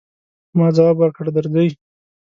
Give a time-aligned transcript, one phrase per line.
[0.57, 1.69] ما ځواب ورکړ، درځئ.